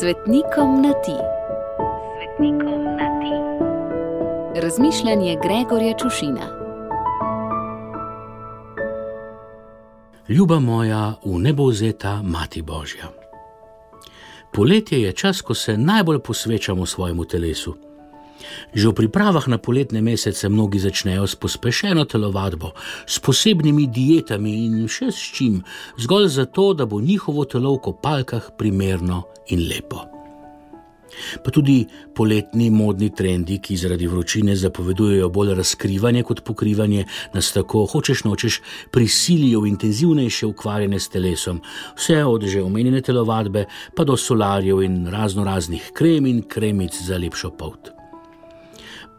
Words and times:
Svetnikom 0.00 0.82
na 0.82 0.92
ti. 0.92 1.16
Svetnikom 2.16 2.84
na 2.84 3.08
ti. 3.20 3.34
Razmišljanje 4.60 5.36
Gregorja 5.42 5.94
Čušina. 5.98 6.46
Ljuba 10.28 10.58
moja, 10.58 11.14
v 11.24 11.38
nebo 11.38 11.66
vzeta 11.66 12.22
Mati 12.22 12.62
Božja. 12.62 13.08
Poletje 14.52 15.02
je 15.02 15.12
čas, 15.12 15.40
ko 15.40 15.54
se 15.54 15.76
najbolj 15.76 16.18
posvečamo 16.18 16.86
svojemu 16.86 17.24
telesu. 17.24 17.74
Že 18.74 18.92
v 18.92 18.96
pripravah 19.04 19.48
na 19.48 19.58
poletne 19.58 20.02
mesece 20.04 20.48
mnogi 20.48 20.78
začnejo 20.82 21.26
s 21.26 21.34
pospešeno 21.36 22.04
telovadbo, 22.04 22.72
s 23.06 23.18
posebnimi 23.18 23.86
dietami 23.88 24.66
in 24.66 24.84
še 24.88 25.12
s 25.12 25.20
čim, 25.36 25.62
zgolj 25.96 26.28
zato, 26.28 26.72
da 26.74 26.86
bo 26.86 27.00
njihovo 27.00 27.44
telo 27.44 27.76
v 27.76 27.82
kopalkah 27.88 28.52
primerno 28.58 29.24
in 29.48 29.68
lepo. 29.68 30.16
Pa 31.44 31.50
tudi 31.50 31.86
poletni 32.14 32.68
modni 32.70 33.10
trendi, 33.14 33.58
ki 33.62 33.76
zaradi 33.76 34.06
vročine 34.06 34.56
zapovedujejo 34.56 35.28
bolj 35.32 35.54
razkrivanje 35.56 36.22
kot 36.28 36.42
pokrivanje, 36.44 37.06
nas 37.34 37.52
tako 37.52 37.86
hočeš 37.88 38.24
nočeš 38.24 38.60
prisilijo 38.92 39.62
v 39.64 39.72
intenzivnejše 39.72 40.46
ukvarjanje 40.46 41.00
s 41.00 41.08
telesom, 41.08 41.62
vse 41.96 42.22
od 42.24 42.44
že 42.44 42.62
omenjene 42.62 43.00
telovadbe 43.00 43.66
pa 43.94 44.04
do 44.04 44.16
solarjev 44.16 44.82
in 44.82 45.06
razno 45.06 45.44
raznih 45.44 45.90
krem 45.94 46.26
in 46.26 46.42
kremic 46.42 47.00
za 47.02 47.16
lepšo 47.16 47.50
pot 47.50 47.95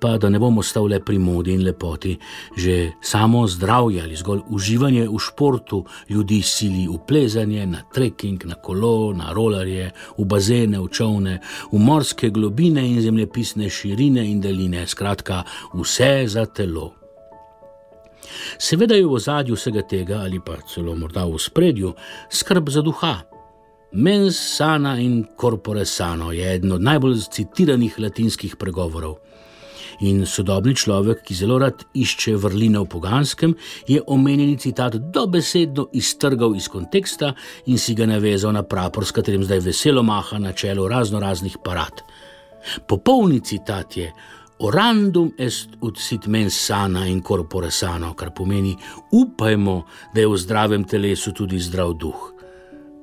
pa 0.00 0.18
da 0.18 0.28
ne 0.30 0.38
bomo 0.38 0.60
ostali 0.60 0.94
le 0.94 1.00
pri 1.00 1.18
modi 1.18 1.52
in 1.52 1.64
lepoti, 1.64 2.16
že 2.56 2.92
samo 3.00 3.46
zdravje 3.46 4.02
ali 4.02 4.16
zgolj 4.16 4.40
uživanje 4.50 5.08
v 5.08 5.18
športu 5.18 5.84
ljudi 6.08 6.42
sili 6.42 6.88
v 6.88 6.98
plezanje, 7.06 7.66
na 7.66 7.82
trekking, 7.94 8.44
na 8.44 8.54
kolo, 8.54 9.12
na 9.12 9.32
rolerje, 9.32 9.92
v 10.18 10.24
bazene, 10.24 10.80
v 10.80 10.88
čovne, 10.88 11.40
v 11.72 11.78
morske 11.78 12.30
globine 12.30 12.86
in 12.88 13.00
zemljepisne 13.02 13.70
širine 13.70 14.26
in 14.30 14.40
deline, 14.40 14.86
skratka, 14.86 15.44
vse 15.74 16.24
za 16.26 16.46
telo. 16.46 16.92
Seveda 18.58 18.94
je 18.94 19.06
v 19.06 19.12
ozadju 19.12 19.54
vsega 19.54 19.82
tega, 19.82 20.22
ali 20.24 20.40
pa 20.40 20.56
celo 20.68 20.94
morda 20.96 21.24
v 21.26 21.38
spredju, 21.38 21.94
skrb 22.30 22.70
za 22.70 22.82
duha. 22.82 23.22
Mens 23.94 24.38
sana 24.56 24.96
in 24.98 25.24
corpore 25.38 25.84
sano 25.86 26.32
je 26.32 26.54
eden 26.54 26.72
od 26.72 26.82
najbolj 26.82 27.20
citiranih 27.30 27.98
latinskih 27.98 28.56
pregovorov. 28.56 29.20
In 30.00 30.26
sodobni 30.26 30.74
človek, 30.74 31.22
ki 31.22 31.34
zelo 31.34 31.58
rad 31.58 31.84
išče 31.94 32.36
vrline 32.36 32.80
v 32.82 32.88
poganskem, 32.90 33.54
je 33.88 34.02
omenjeni 34.06 34.58
citat 34.58 34.96
dobesedno 35.14 35.88
iztrgal 35.92 36.56
iz 36.56 36.68
konteksta 36.68 37.34
in 37.66 37.78
si 37.78 37.94
ga 37.94 38.06
navezal 38.06 38.52
na 38.52 38.62
prapor, 38.62 39.06
s 39.06 39.14
katerim 39.14 39.44
zdaj 39.44 39.60
veselo 39.60 40.02
maha 40.02 40.38
na 40.38 40.52
čelu 40.52 40.88
razno 40.88 41.20
raznih 41.20 41.58
parad. 41.64 42.02
Popolni 42.88 43.40
citat 43.40 43.96
je: 43.96 44.12
Orandum 44.58 45.32
est 45.38 45.68
ut 45.80 45.98
sit 45.98 46.26
mens 46.26 46.54
sana 46.54 47.06
in 47.06 47.20
corpore 47.22 47.70
sano, 47.70 48.14
kar 48.14 48.30
pomeni: 48.34 48.76
upajmo, 49.12 49.84
da 50.14 50.20
je 50.20 50.28
v 50.28 50.38
zdravem 50.38 50.84
telesu 50.84 51.32
tudi 51.32 51.58
zdrav 51.58 51.94
duh. 51.94 52.30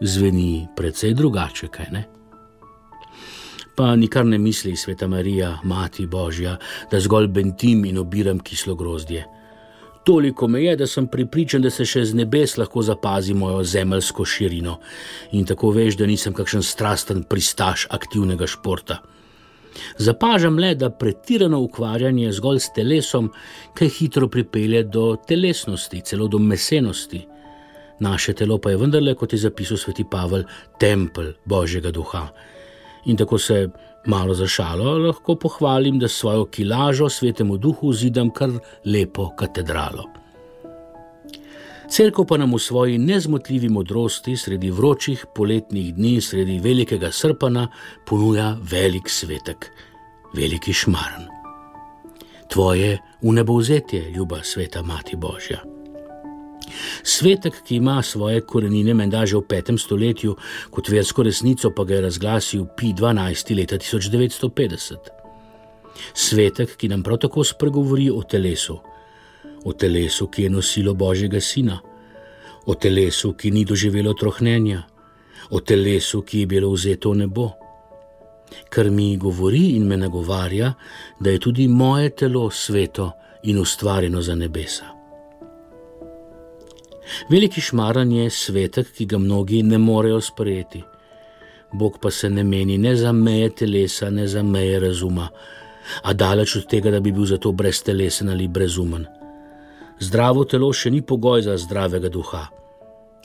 Zveni 0.00 0.66
precej 0.76 1.14
drugače, 1.14 1.68
kaj 1.68 1.90
ne? 1.92 2.04
Pa 3.74 3.96
nikar 3.96 4.26
ne 4.26 4.38
misli, 4.38 4.76
sveta 4.76 5.06
Marija, 5.06 5.58
Mati 5.64 6.06
Božja, 6.06 6.56
da 6.90 7.00
zgolj 7.00 7.26
bentim 7.26 7.84
in 7.84 7.98
obiram 7.98 8.38
kislo 8.38 8.74
grozdje. 8.74 9.24
Toliko 10.04 10.48
me 10.48 10.62
je, 10.62 10.76
da 10.76 10.86
sem 10.86 11.06
pripričan, 11.06 11.62
da 11.62 11.70
se 11.70 11.86
še 11.88 12.04
z 12.04 12.14
nebes 12.14 12.58
lahko 12.60 12.82
zapazi 12.84 13.34
mojo 13.34 13.62
zemeljsko 13.64 14.24
širino 14.24 14.76
in 15.32 15.46
tako 15.48 15.70
veš, 15.72 15.96
da 15.96 16.06
nisem 16.06 16.34
kakšen 16.36 16.62
strasten 16.62 17.22
pristaš 17.24 17.86
aktivnega 17.90 18.46
športa. 18.46 18.98
Zapažam 19.98 20.58
le, 20.60 20.74
da 20.78 20.90
pretirano 20.90 21.58
ukvarjanje 21.64 22.32
zgolj 22.36 22.60
s 22.60 22.72
telesom 22.76 23.32
kaj 23.74 23.90
hitro 23.96 24.28
pripelje 24.28 24.84
do 24.84 25.16
telesnosti, 25.26 26.02
celo 26.04 26.28
do 26.28 26.38
mesenosti. 26.38 27.24
Naše 28.04 28.34
telo 28.38 28.58
pa 28.58 28.70
je 28.70 28.76
vendarle, 28.76 29.14
kot 29.14 29.32
je 29.32 29.38
zapisal 29.38 29.80
sveti 29.80 30.04
Pavel, 30.10 30.44
tempelj 30.78 31.32
Božjega 31.48 31.90
duha 31.90 32.28
in 33.04 33.16
tako 33.16 33.38
se 33.38 33.68
malo 34.06 34.34
za 34.34 34.46
šalo 34.46 34.98
lahko 34.98 35.36
pohvalim, 35.36 35.98
da 35.98 36.08
svojo 36.08 36.44
kilažo 36.44 37.08
svetemu 37.08 37.56
duhu 37.56 37.92
zidam 37.92 38.30
kar 38.30 38.50
lepo 38.84 39.30
katedralo. 39.36 40.04
Cerkev 41.90 42.24
pa 42.24 42.36
nam 42.36 42.54
v 42.54 42.58
svoji 42.58 42.98
nezmotljivi 42.98 43.68
modrosti 43.68 44.36
sredi 44.36 44.70
vročih 44.70 45.26
poletnih 45.34 45.94
dni, 45.94 46.20
sredi 46.20 46.58
velikega 46.58 47.12
srpana, 47.12 47.68
ponuja 48.06 48.56
velik 48.70 49.10
svetek, 49.10 49.70
veliki 50.34 50.72
šmarn. 50.72 51.28
Tvoje 52.48 52.98
v 53.22 53.32
nebo 53.32 53.56
vzetje, 53.56 54.10
ljuba 54.10 54.42
sveta 54.42 54.82
Mati 54.82 55.16
Božja. 55.16 55.60
Svetek, 57.06 57.54
ki 57.64 57.76
ima 57.76 58.02
svoje 58.02 58.40
korenine 58.40 58.94
menda 58.94 59.26
že 59.26 59.36
v 59.36 59.44
petem 59.48 59.78
stoletju, 59.78 60.36
kot 60.72 60.88
versko 60.88 61.22
resnico 61.22 61.70
pa 61.70 61.84
ga 61.84 61.94
je 61.94 62.00
razglasil 62.00 62.64
Pi 62.76 62.94
12. 62.96 63.56
leta 63.56 63.76
1950. 63.76 65.12
Svetek, 66.14 66.76
ki 66.76 66.88
nam 66.88 67.02
prav 67.02 67.20
tako 67.20 67.44
spregovori 67.44 68.08
o 68.10 68.22
telesu, 68.22 68.78
o 69.64 69.72
telesu, 69.72 70.28
ki 70.32 70.42
je 70.42 70.50
nosilo 70.50 70.94
Božjega 70.94 71.40
Sina, 71.40 71.78
o 72.66 72.74
telesu, 72.74 73.34
ki 73.36 73.50
ni 73.50 73.64
doživelo 73.64 74.14
trohnenja, 74.14 74.82
o 75.50 75.60
telesu, 75.60 76.22
ki 76.22 76.40
je 76.40 76.46
bilo 76.46 76.72
vzeto 76.72 77.12
v 77.12 77.16
nebo. 77.26 77.50
Kar 78.72 78.90
mi 78.90 79.16
govori 79.16 79.76
in 79.76 79.84
me 79.86 79.96
nagovarja, 79.96 80.72
da 81.20 81.30
je 81.30 81.38
tudi 81.38 81.68
moje 81.68 82.16
telo 82.16 82.50
sveto 82.50 83.12
in 83.44 83.58
ustvarjeno 83.58 84.22
za 84.22 84.34
nebesa. 84.34 85.03
Veliki 87.28 87.60
šmaran 87.60 88.12
je 88.12 88.30
svetek, 88.30 88.92
ki 88.92 89.06
ga 89.06 89.18
mnogi 89.18 89.62
ne 89.62 89.78
morejo 89.78 90.20
sprejeti. 90.20 90.82
Bog 91.72 91.98
pa 92.00 92.10
se 92.10 92.30
ne 92.30 92.44
meni 92.44 92.78
ne 92.78 92.96
za 92.96 93.12
meje 93.12 93.50
telesa, 93.50 94.10
ne 94.10 94.26
za 94.28 94.42
meje 94.42 94.80
razuma, 94.80 95.28
a 96.02 96.12
daleč 96.12 96.56
od 96.56 96.68
tega, 96.70 96.90
da 96.90 97.00
bi 97.00 97.12
bil 97.12 97.26
zato 97.26 97.52
brez 97.52 97.82
telesa 97.82 98.24
ali 98.30 98.48
brezumen. 98.48 99.06
Zdravo 100.00 100.44
telo 100.44 100.72
še 100.72 100.90
ni 100.90 101.02
pogoj 101.02 101.42
za 101.42 101.56
zdravega 101.58 102.08
duha. 102.08 102.46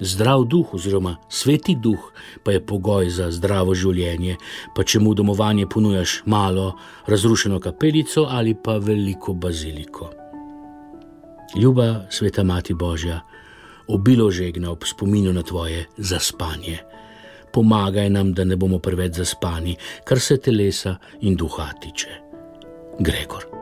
Zdrav 0.00 0.44
duh, 0.44 0.74
oziroma 0.74 1.16
sveti 1.28 1.76
duh, 1.82 2.12
pa 2.44 2.52
je 2.52 2.60
pogoj 2.60 3.08
za 3.10 3.30
zdravo 3.32 3.74
življenje, 3.74 4.36
pa 4.76 4.84
če 4.84 5.00
mu 5.00 5.14
domovanje 5.14 5.66
ponujaš 5.66 6.20
malo, 6.26 6.74
razrušeno 7.08 7.60
kapelico 7.60 8.26
ali 8.28 8.54
pa 8.54 8.76
veliko 8.76 9.32
baziliko. 9.32 10.10
Ljuba 11.56 12.06
sveta 12.10 12.44
Mati 12.44 12.74
Božja 12.74 13.22
obilo 13.88 14.30
žegna 14.30 14.70
ob 14.70 14.84
spominu 14.84 15.32
na 15.32 15.42
tvoje 15.42 15.86
zaspanje. 15.96 16.78
Pomagaj 17.52 18.10
nam, 18.10 18.32
da 18.34 18.44
ne 18.44 18.56
bomo 18.56 18.78
preveč 18.78 19.16
zaspani, 19.16 19.76
kar 20.04 20.20
se 20.20 20.36
telesa 20.36 20.96
in 21.20 21.36
duha 21.36 21.70
tiče. 21.80 22.20
Gregor. 23.00 23.55